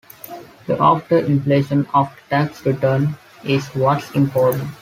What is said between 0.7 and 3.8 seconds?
after-inflation, after-tax return is